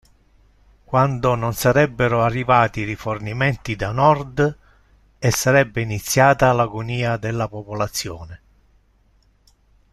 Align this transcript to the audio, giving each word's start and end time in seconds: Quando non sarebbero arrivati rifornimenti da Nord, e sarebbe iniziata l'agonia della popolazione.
Quando 0.83 1.35
non 1.35 1.53
sarebbero 1.53 2.23
arrivati 2.23 2.83
rifornimenti 2.85 3.75
da 3.75 3.91
Nord, 3.91 4.57
e 5.19 5.29
sarebbe 5.29 5.81
iniziata 5.81 6.51
l'agonia 6.53 7.17
della 7.17 7.47
popolazione. 7.47 8.41